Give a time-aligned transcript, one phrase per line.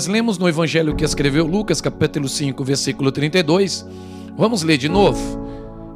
[0.00, 3.86] nós lemos no evangelho que escreveu Lucas, capítulo 5, versículo 32.
[4.34, 5.20] Vamos ler de novo.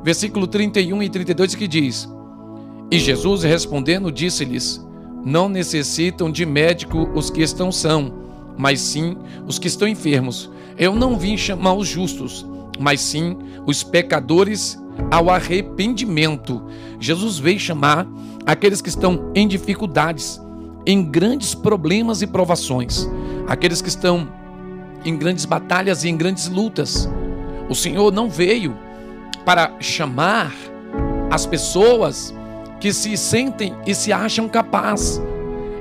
[0.05, 2.07] Versículo 31 e 32 que diz:
[2.91, 4.87] E Jesus respondendo disse-lhes:
[5.25, 8.13] Não necessitam de médico os que estão são,
[8.59, 9.17] mas sim
[9.47, 10.51] os que estão enfermos.
[10.77, 12.47] Eu não vim chamar os justos,
[12.79, 14.79] mas sim os pecadores
[15.11, 16.63] ao arrependimento.
[17.01, 18.07] Jesus veio chamar
[18.45, 20.39] aqueles que estão em dificuldades,
[20.85, 23.09] em grandes problemas e provações,
[23.49, 24.29] aqueles que estão
[25.05, 27.09] em grandes batalhas e em grandes lutas.
[27.69, 28.77] O Senhor não veio
[29.45, 30.53] para chamar
[31.31, 32.35] as pessoas
[32.81, 35.21] que se sentem e se acham capazes.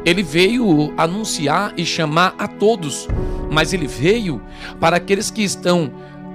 [0.05, 3.07] Ele veio anunciar e chamar a todos,
[3.49, 4.41] mas ele veio
[4.79, 5.91] para aqueles que estão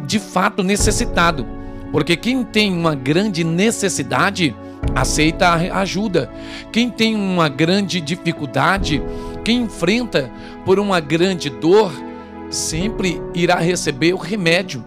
[0.07, 1.45] de fato necessitados.
[1.93, 4.55] Porque quem tem uma grande necessidade,
[4.95, 6.31] aceita a ajuda.
[6.73, 9.03] Quem tem uma grande dificuldade,
[9.49, 10.31] quem enfrenta
[10.63, 11.91] por uma grande dor,
[12.51, 14.85] sempre irá receber o remédio.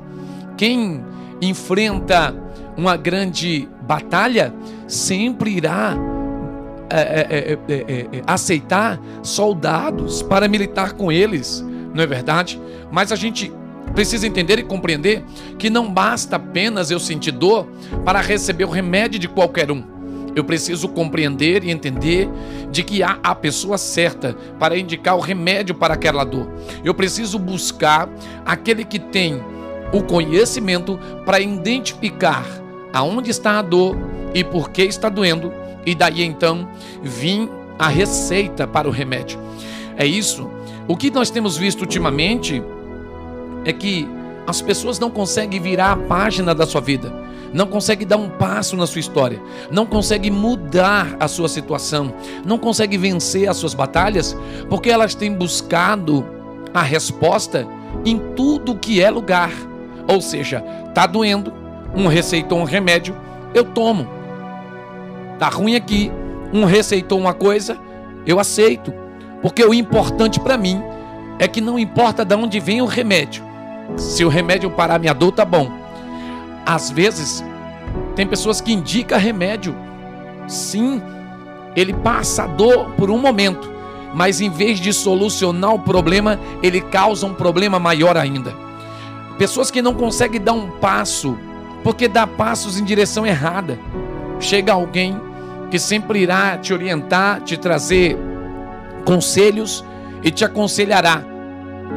[0.56, 1.04] Quem
[1.42, 2.32] enfrenta
[2.78, 4.54] uma grande batalha,
[4.88, 5.98] sempre irá
[6.92, 12.62] é, é, é, aceitar soldados para militar com eles, não é verdade?
[12.92, 13.52] Mas a gente
[13.96, 15.24] precisa entender e compreender
[15.58, 17.66] que não basta apenas eu sentir dor
[18.06, 20.01] para receber o remédio de qualquer um.
[20.36, 22.30] Eu preciso compreender e entender
[22.72, 26.48] de que há a pessoa certa para indicar o remédio para aquela dor.
[26.84, 28.10] Eu preciso buscar
[28.46, 29.42] aquele que tem
[29.92, 32.46] o conhecimento para identificar
[32.94, 33.98] aonde está a dor
[34.34, 35.52] e por que está doendo,
[35.86, 36.68] e daí então
[37.04, 39.40] vir a receita para o remédio.
[39.98, 40.50] É isso.
[40.88, 42.64] O que nós temos visto ultimamente
[43.66, 44.08] é que
[44.48, 47.14] as pessoas não conseguem virar a página da sua vida,
[47.54, 52.14] não conseguem dar um passo na sua história, não conseguem mudar a sua situação,
[52.46, 54.36] não conseguem vencer as suas batalhas,
[54.70, 56.26] porque elas têm buscado
[56.74, 57.68] a resposta
[58.06, 59.52] em tudo que é lugar.
[60.08, 60.62] Ou seja,
[60.94, 61.54] tá doendo,
[61.96, 63.16] um receitou um remédio,
[63.54, 64.08] eu tomo.
[65.38, 66.12] Tá ruim aqui,
[66.54, 67.78] um receitou uma coisa,
[68.26, 68.94] eu aceito.
[69.42, 70.82] Porque o importante para mim
[71.40, 73.44] é que não importa de onde vem o remédio.
[73.98, 75.81] Se o remédio parar minha dor, tá bom.
[76.66, 77.44] Às vezes,
[78.16, 79.76] tem pessoas que indicam remédio.
[80.48, 81.02] Sim,
[81.76, 83.72] ele passa a dor por um momento,
[84.14, 88.54] mas em vez de solucionar o problema, ele causa um problema maior ainda.
[89.38, 91.38] Pessoas que não conseguem dar um passo,
[91.84, 93.80] porque dá passos em direção errada.
[94.40, 95.20] Chega alguém
[95.70, 98.18] que sempre irá te orientar, te trazer
[99.06, 99.84] conselhos
[100.22, 101.24] e te aconselhará.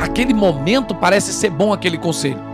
[0.00, 2.53] Aquele momento parece ser bom aquele conselho.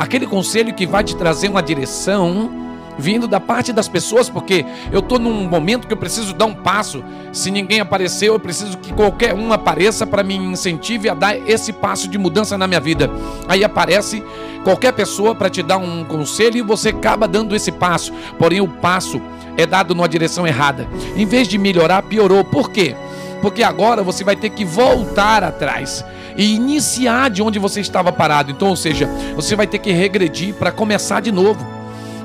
[0.00, 2.50] Aquele conselho que vai te trazer uma direção
[2.98, 6.54] vindo da parte das pessoas, porque eu estou num momento que eu preciso dar um
[6.54, 7.04] passo.
[7.34, 11.70] Se ninguém apareceu, eu preciso que qualquer um apareça para me incentive a dar esse
[11.70, 13.10] passo de mudança na minha vida.
[13.46, 14.24] Aí aparece
[14.64, 18.10] qualquer pessoa para te dar um conselho e você acaba dando esse passo.
[18.38, 19.20] Porém, o passo
[19.54, 20.88] é dado numa direção errada.
[21.14, 22.42] Em vez de melhorar, piorou.
[22.42, 22.96] Por quê?
[23.42, 26.02] Porque agora você vai ter que voltar atrás
[26.40, 28.50] e iniciar de onde você estava parado.
[28.50, 29.06] Então, ou seja,
[29.36, 31.66] você vai ter que regredir para começar de novo.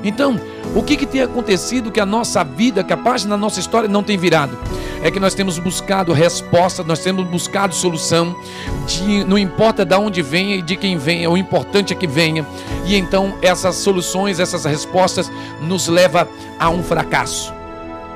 [0.02, 0.40] Então,
[0.74, 3.86] o que, que tem acontecido que a nossa vida, que a página da nossa história
[3.86, 4.56] não tem virado?
[5.02, 8.34] É que nós temos buscado resposta, nós temos buscado solução,
[8.86, 12.46] de, não importa de onde venha e de quem venha, o importante é que venha.
[12.86, 16.26] E então essas soluções, essas respostas nos leva
[16.58, 17.52] a um fracasso,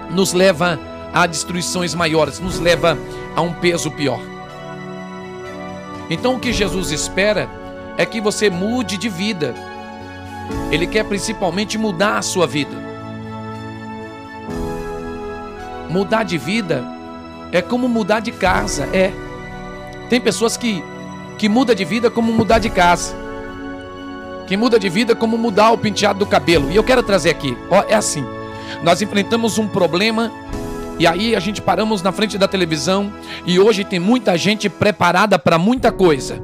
[0.09, 0.81] nos leva
[1.13, 2.97] a destruições maiores, nos leva
[3.37, 4.30] a um peso pior.
[6.11, 7.49] Então o que Jesus espera
[7.97, 9.55] é que você mude de vida
[10.71, 12.77] ele quer principalmente mudar a sua vida.
[15.89, 16.85] Mudar de vida
[17.51, 19.13] é como mudar de casa, é.
[20.09, 20.83] Tem pessoas que
[21.37, 23.15] que muda de vida como mudar de casa.
[24.47, 26.71] Que muda de vida como mudar o penteado do cabelo.
[26.71, 28.25] E eu quero trazer aqui, ó, é assim.
[28.83, 30.31] Nós enfrentamos um problema
[31.01, 33.11] e aí a gente paramos na frente da televisão
[33.47, 36.39] e hoje tem muita gente preparada para muita coisa.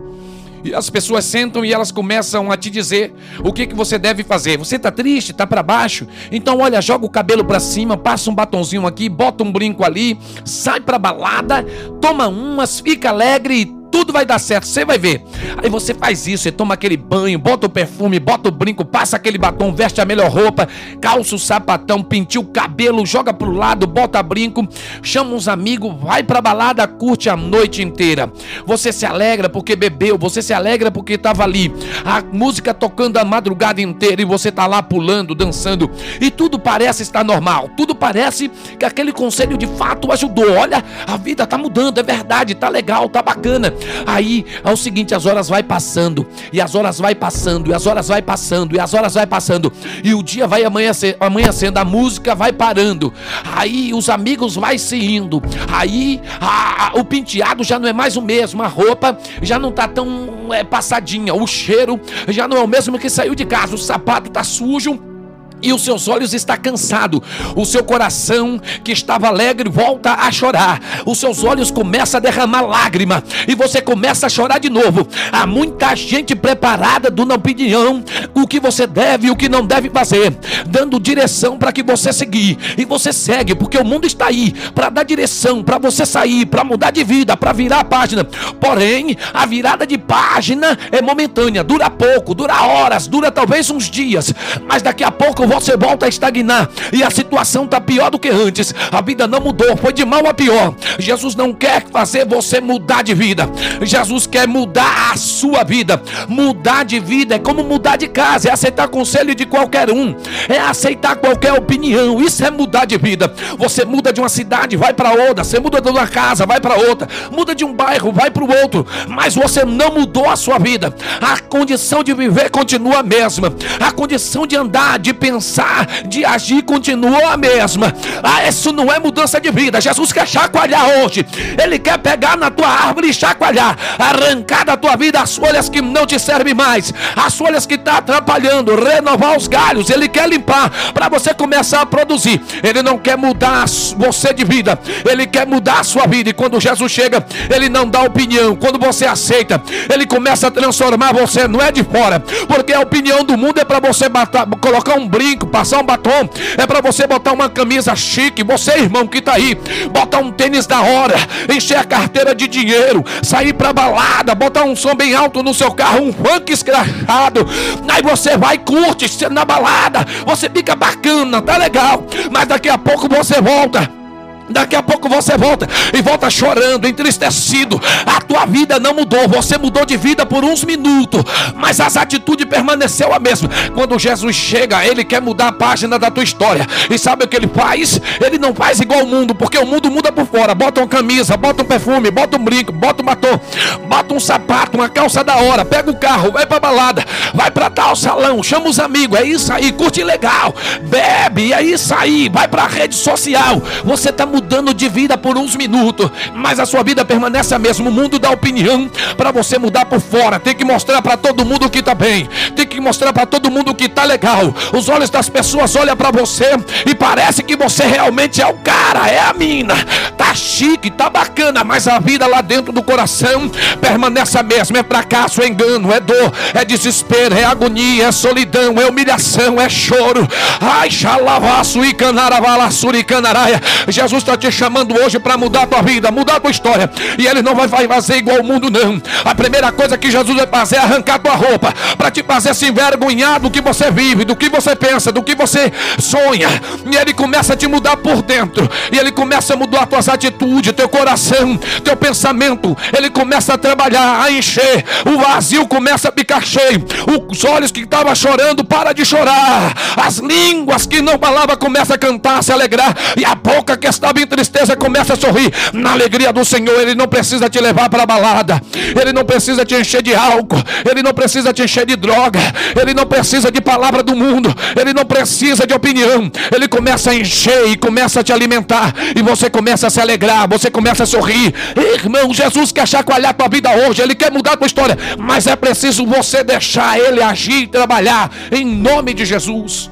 [0.64, 3.14] E as pessoas sentam e elas começam a te dizer
[3.44, 4.56] o que, que você deve fazer.
[4.56, 6.08] Você está triste, está para baixo?
[6.32, 10.18] Então, olha, joga o cabelo para cima, passa um batonzinho aqui, bota um brinco ali,
[10.42, 11.62] sai para balada,
[12.00, 15.24] toma umas, fica alegre e tudo vai dar certo, você vai ver.
[15.56, 19.16] Aí você faz isso, você toma aquele banho, bota o perfume, bota o brinco, passa
[19.16, 20.68] aquele batom, veste a melhor roupa,
[21.00, 24.68] calça o sapatão, pintia o cabelo, joga pro lado, bota brinco,
[25.00, 28.30] chama uns amigos, vai pra balada, curte a noite inteira.
[28.66, 31.72] Você se alegra porque bebeu, você se alegra porque estava ali,
[32.04, 35.90] a música tocando a madrugada inteira e você tá lá pulando, dançando,
[36.20, 40.52] e tudo parece estar normal, tudo parece que aquele conselho de fato ajudou.
[40.52, 43.72] Olha, a vida tá mudando, é verdade, tá legal, tá bacana.
[44.06, 47.86] Aí é o seguinte, as horas vai passando, e as horas vai passando, e as
[47.86, 49.72] horas vai passando, e as horas vai passando,
[50.02, 53.12] e o dia vai amanhecer, amanhecendo, a música vai parando.
[53.54, 55.42] Aí os amigos vai se indo.
[55.72, 59.72] Aí a, a, o penteado já não é mais o mesmo, a roupa já não
[59.72, 63.74] tá tão é, passadinha, o cheiro já não é o mesmo que saiu de casa,
[63.74, 65.15] o sapato tá sujo
[65.62, 67.22] e os seus olhos está cansado,
[67.54, 72.62] o seu coração que estava alegre volta a chorar, os seus olhos começam a derramar
[72.62, 73.22] lágrima.
[73.48, 75.06] E você começa a chorar de novo.
[75.32, 78.04] Há muita gente preparada dando opinião
[78.34, 80.36] o que você deve e o que não deve fazer,
[80.66, 82.58] dando direção para que você seguir.
[82.76, 86.64] E você segue porque o mundo está aí para dar direção, para você sair, para
[86.64, 88.24] mudar de vida, para virar a página.
[88.60, 94.32] Porém, a virada de página é momentânea, dura pouco, dura horas, dura talvez uns dias,
[94.68, 98.28] mas daqui a pouco você volta a estagnar e a situação está pior do que
[98.28, 98.74] antes.
[98.90, 100.74] A vida não mudou, foi de mal a pior.
[100.98, 103.48] Jesus não quer fazer você mudar de vida.
[103.82, 106.02] Jesus quer mudar a sua vida.
[106.28, 110.14] Mudar de vida é como mudar de casa, é aceitar conselho de qualquer um,
[110.48, 112.20] é aceitar qualquer opinião.
[112.20, 113.32] Isso é mudar de vida.
[113.58, 115.44] Você muda de uma cidade, vai para outra.
[115.44, 117.08] Você muda de uma casa, vai para outra.
[117.30, 118.86] Muda de um bairro, vai para o outro.
[119.08, 120.94] Mas você não mudou a sua vida.
[121.20, 123.54] A condição de viver continua a mesma.
[123.80, 127.92] A condição de andar, de pensar pensar, de agir continua a mesma.
[128.22, 129.80] Ah, isso não é mudança de vida.
[129.80, 131.26] Jesus quer chacoalhar hoje.
[131.62, 135.82] Ele quer pegar na tua árvore e chacoalhar, arrancar da tua vida as folhas que
[135.82, 139.90] não te servem mais, as folhas que estão tá atrapalhando, renovar os galhos.
[139.90, 142.40] Ele quer limpar para você começar a produzir.
[142.62, 143.66] Ele não quer mudar
[143.96, 144.78] você de vida,
[145.08, 146.30] ele quer mudar a sua vida.
[146.30, 147.24] E quando Jesus chega,
[147.54, 148.56] ele não dá opinião.
[148.56, 149.62] Quando você aceita,
[149.92, 151.46] ele começa a transformar você.
[151.46, 155.06] Não é de fora, porque a opinião do mundo é para você batar, colocar um
[155.06, 158.44] brilho brinco, passar um batom, é para você botar uma camisa chique.
[158.44, 159.56] Você, irmão, que tá aí,
[159.90, 161.16] botar um tênis da hora,
[161.52, 165.72] encher a carteira de dinheiro, sair pra balada, botar um som bem alto no seu
[165.72, 167.46] carro, um funk escrachado.
[167.88, 173.08] Aí você vai, curte na balada, você fica bacana, tá legal, mas daqui a pouco
[173.08, 174.05] você volta
[174.48, 177.80] Daqui a pouco você volta e volta chorando, entristecido.
[178.06, 181.22] A tua vida não mudou, você mudou de vida por uns minutos,
[181.54, 183.48] mas as atitudes permaneceu a mesma.
[183.74, 186.66] Quando Jesus chega, ele quer mudar a página da tua história.
[186.88, 188.00] E sabe o que ele faz?
[188.24, 190.54] Ele não faz igual o mundo, porque o mundo muda por fora.
[190.54, 193.40] Bota uma camisa, bota um perfume, bota um brinco, bota um batom,
[193.88, 197.04] bota um sapato, uma calça da hora, pega o carro, vai pra balada,
[197.34, 201.94] vai pra tal salão, chama os amigos, é isso aí, curte legal, bebe, é isso
[201.94, 203.60] aí, vai pra rede social.
[203.84, 204.35] Você tá mudando
[204.74, 207.88] de vida por uns minutos, mas a sua vida permanece a mesma.
[207.88, 210.38] O mundo dá opinião para você mudar por fora.
[210.38, 213.74] Tem que mostrar para todo mundo que está bem, tem que mostrar para todo mundo
[213.74, 214.54] que está legal.
[214.72, 216.50] Os olhos das pessoas olham para você
[216.84, 219.74] e parece que você realmente é o cara, é a mina.
[220.16, 223.50] Tá chique, tá bacana, mas a vida lá dentro do coração
[223.80, 224.78] permanece a mesma.
[224.78, 229.68] É fracasso, é engano, é dor, é desespero, é agonia, é solidão, é humilhação, é
[229.68, 230.26] choro.
[230.60, 232.68] Ai, xalavaço e canaravala,
[233.06, 233.60] canaraia.
[233.88, 236.90] Jesus está te chamando hoje para mudar a tua vida, mudar a tua história.
[237.16, 239.00] E Ele não vai fazer igual o mundo, não.
[239.24, 242.66] A primeira coisa que Jesus vai fazer é arrancar tua roupa, para te fazer se
[242.66, 246.48] envergonhar do que você vive, do que você pensa, do que você sonha.
[246.90, 248.68] E Ele começa a te mudar por dentro.
[248.90, 252.76] E Ele começa a mudar as tuas atitudes, teu coração, teu pensamento.
[252.96, 254.84] Ele começa a trabalhar, a encher.
[255.04, 256.84] O vazio começa a ficar cheio.
[257.30, 259.72] Os olhos que estavam chorando, para de chorar.
[259.96, 262.94] As línguas que não falavam começam a cantar, a se alegrar.
[263.16, 265.52] E a boca que estava em tristeza começa a sorrir.
[265.72, 268.60] Na alegria do Senhor, Ele não precisa te levar para a balada,
[269.00, 272.40] Ele não precisa te encher de álcool, Ele não precisa te encher de droga,
[272.80, 276.30] Ele não precisa de palavra do mundo, Ele não precisa de opinião.
[276.54, 280.48] Ele começa a encher e começa a te alimentar, e você começa a se alegrar,
[280.48, 281.54] você começa a sorrir.
[281.76, 286.06] Irmão, Jesus quer chacoalhar tua vida hoje, Ele quer mudar tua história, mas é preciso
[286.06, 289.90] você deixar Ele agir e trabalhar em nome de Jesus.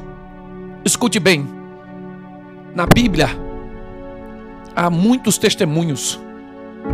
[0.84, 1.48] Escute bem,
[2.74, 3.43] na Bíblia,
[4.74, 6.20] há muitos testemunhos.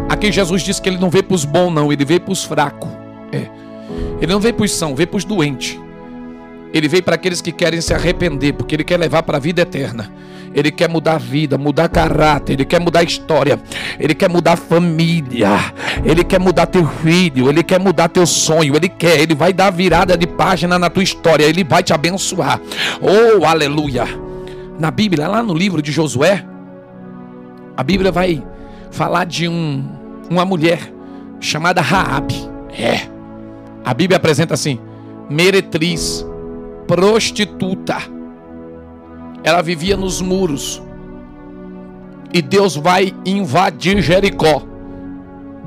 [0.09, 2.45] Aqui Jesus diz que ele não veio para os bons, não, ele veio para os
[2.45, 2.91] fracos.
[3.33, 3.49] É.
[4.21, 5.79] Ele não veio para os são, veio para os doentes.
[6.73, 9.63] Ele veio para aqueles que querem se arrepender, porque ele quer levar para a vida
[9.63, 10.13] eterna.
[10.55, 13.61] Ele quer mudar a vida, mudar caráter, ele quer mudar a história,
[14.01, 15.49] ele quer mudar a família,
[16.05, 19.71] ele quer mudar teu filho, ele quer mudar teu sonho, ele quer, ele vai dar
[19.71, 22.61] virada de página na tua história, ele vai te abençoar.
[23.01, 24.07] Oh, aleluia!
[24.77, 26.45] Na Bíblia, lá no livro de Josué,
[27.77, 28.43] a Bíblia vai
[28.91, 29.85] falar de um,
[30.31, 30.93] uma mulher
[31.41, 32.35] chamada Raabe.
[32.71, 33.09] É.
[33.85, 34.79] A Bíblia apresenta assim:
[35.29, 36.25] meretriz,
[36.87, 37.97] prostituta.
[39.43, 40.83] Ela vivia nos muros.
[42.33, 44.63] E Deus vai invadir Jericó.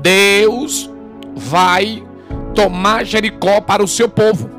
[0.00, 0.90] Deus
[1.34, 2.02] vai
[2.54, 4.50] tomar Jericó para o seu povo.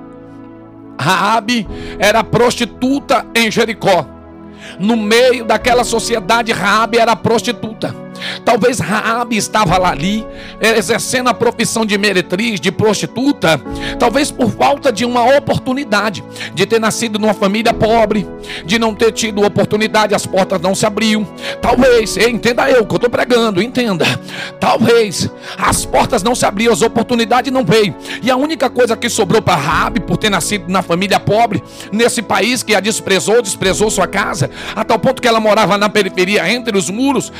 [0.99, 4.14] Raabe era prostituta em Jericó.
[4.79, 7.95] No meio daquela sociedade, Raabe era prostituta.
[8.55, 10.25] Talvez Raabe estava lá ali,
[10.61, 13.59] exercendo a profissão de meretriz, de prostituta,
[13.99, 18.25] talvez por falta de uma oportunidade, de ter nascido numa família pobre,
[18.65, 21.27] de não ter tido oportunidade, as portas não se abriam.
[21.61, 24.05] Talvez, entenda eu que eu estou pregando, entenda.
[24.57, 27.93] Talvez as portas não se abriam, as oportunidades não veio.
[28.23, 32.21] E a única coisa que sobrou para Raabe, por ter nascido na família pobre, nesse
[32.21, 36.49] país que a desprezou, desprezou sua casa, a tal ponto que ela morava na periferia,
[36.49, 37.33] entre os muros,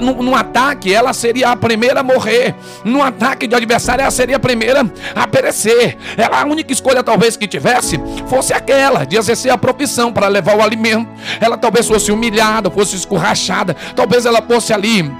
[0.00, 2.54] no, num ataque, ela seria a primeira a morrer.
[2.84, 5.96] Num ataque de adversário, ela seria a primeira a perecer.
[6.16, 10.56] Ela, a única escolha, talvez, que tivesse fosse aquela de exercer a profissão para levar
[10.56, 11.08] o alimento.
[11.40, 15.10] Ela talvez fosse humilhada, fosse escorrachada, talvez ela fosse ali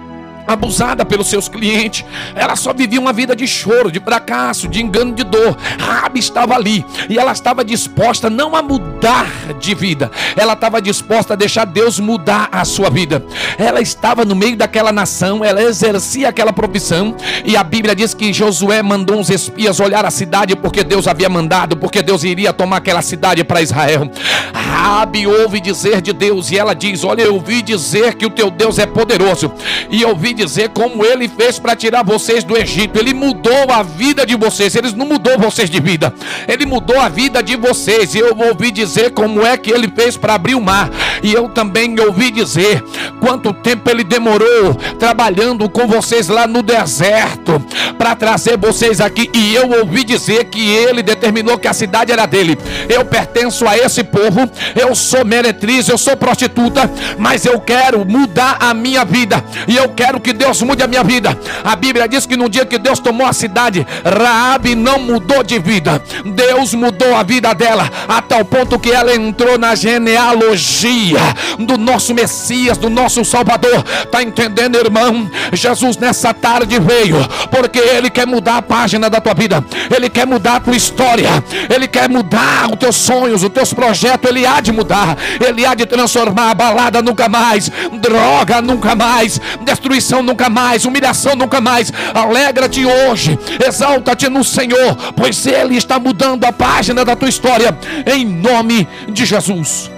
[0.47, 2.05] abusada pelos seus clientes.
[2.35, 5.57] Ela só vivia uma vida de choro, de fracasso, de engano, de dor.
[5.79, 9.27] Rabi estava ali e ela estava disposta não a mudar
[9.61, 13.25] de vida, ela estava disposta a deixar Deus mudar a sua vida.
[13.59, 18.33] Ela estava no meio daquela nação, ela exercia aquela profissão e a Bíblia diz que
[18.33, 22.79] Josué mandou uns espias olhar a cidade porque Deus havia mandado, porque Deus iria tomar
[22.79, 24.11] aquela cidade para Israel.
[24.53, 28.51] Rabi ouve dizer de Deus e ela diz: Olha, eu ouvi dizer que o teu
[28.51, 29.53] Deus é poderoso
[29.91, 32.99] e ouvi dizer como ele fez para tirar vocês do Egito.
[32.99, 34.75] Ele mudou a vida de vocês.
[34.75, 36.13] Ele não mudou vocês de vida.
[36.49, 38.15] Ele mudou a vida de vocês.
[38.15, 40.91] E eu ouvi dizer como é que ele fez para abrir o mar.
[41.23, 42.83] E eu também ouvi dizer
[43.21, 47.65] quanto tempo ele demorou trabalhando com vocês lá no deserto
[47.97, 49.31] para trazer vocês aqui.
[49.33, 52.59] E eu ouvi dizer que ele determinou que a cidade era dele.
[52.89, 54.51] Eu pertenço a esse povo.
[54.75, 59.43] Eu sou meretriz, eu sou prostituta, mas eu quero mudar a minha vida.
[59.69, 61.39] E eu quero que Deus mude a minha vida.
[61.63, 65.59] A Bíblia diz que no dia que Deus tomou a cidade, Raabe não mudou de
[65.59, 66.03] vida.
[66.35, 71.12] Deus mudou a vida dela a tal ponto que ela entrou na genealogia
[71.59, 73.83] do nosso Messias, do nosso Salvador.
[74.11, 75.31] Tá entendendo, irmão?
[75.53, 77.17] Jesus nessa tarde veio
[77.51, 79.65] porque ele quer mudar a página da tua vida.
[79.95, 81.43] Ele quer mudar a tua história.
[81.73, 84.29] Ele quer mudar os teus sonhos, os teus projetos.
[84.31, 85.17] Ele há de mudar.
[85.41, 91.35] Ele há de transformar a balada nunca mais, droga nunca mais, destruição nunca mais, humilhação
[91.37, 91.93] nunca mais.
[92.15, 97.77] Alegra-te hoje, exalta-te no Senhor, pois Ele está mudando a página da tua história,
[98.07, 99.92] em nome de Jesus.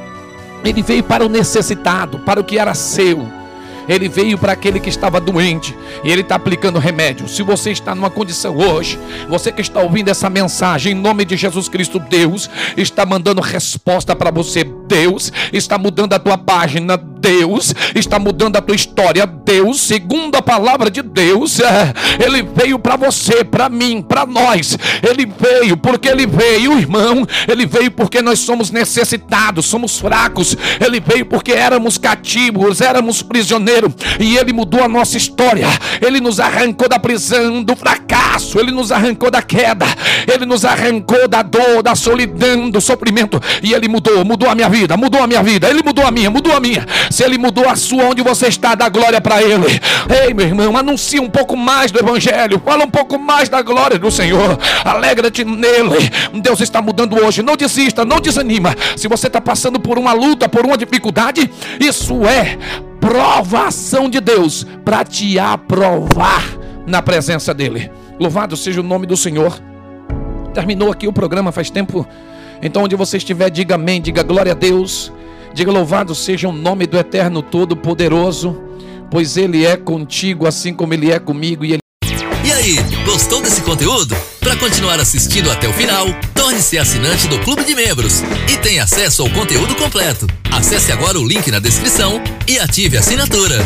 [0.64, 3.28] Ele veio para o necessitado, para o que era seu.
[3.88, 7.28] Ele veio para aquele que estava doente e ele está aplicando remédio.
[7.28, 11.37] Se você está numa condição hoje, você que está ouvindo essa mensagem, em nome de
[11.37, 14.64] Jesus Cristo, Deus está mandando resposta para você.
[14.64, 16.99] Deus está mudando a tua página.
[17.25, 19.26] Deus está mudando a tua história.
[19.26, 24.76] Deus, segundo a palavra de Deus, é, ele veio para você, para mim, para nós.
[25.02, 27.26] Ele veio porque ele veio, irmão.
[27.49, 30.54] Ele veio porque nós somos necessitados, somos fracos.
[30.85, 35.66] Ele veio porque éramos cativos, éramos prisioneiros e ele mudou a nossa história.
[36.04, 39.87] Ele nos arrancou da prisão, do fracasso, ele nos arrancou da queda,
[40.31, 44.69] ele nos arrancou da dor, da solidão, do sofrimento e ele mudou, mudou a minha
[44.69, 45.71] vida, mudou a minha vida.
[45.71, 46.87] Ele mudou a minha, mudou a minha.
[47.14, 49.80] Se ele mudou a sua, onde você está, dá glória para ele.
[50.26, 52.61] Ei, meu irmão, anuncia um pouco mais do Evangelho.
[52.64, 54.59] Fala um pouco mais da glória do Senhor.
[54.85, 56.11] Alegra-te nele.
[56.42, 57.40] Deus está mudando hoje.
[57.40, 58.75] Não desista, não desanima.
[58.97, 62.59] Se você está passando por uma luta, por uma dificuldade, isso é
[63.00, 66.42] provação de Deus para te aprovar
[66.85, 67.92] na presença dele.
[68.18, 69.56] Louvado seja o nome do Senhor.
[70.52, 72.04] Terminou aqui o programa faz tempo.
[72.61, 75.12] Então, onde você estiver, diga amém, diga glória a Deus.
[75.54, 78.61] Diga louvado seja o nome do Eterno Todo-Poderoso,
[79.08, 81.84] pois Ele é contigo assim como Ele é comigo e Ele
[82.44, 84.14] e aí, gostou desse conteúdo?
[84.38, 88.20] Para continuar assistindo até o final, torne-se assinante do Clube de Membros
[88.52, 90.26] e tenha acesso ao conteúdo completo.
[90.52, 93.64] Acesse agora o link na descrição e ative a assinatura.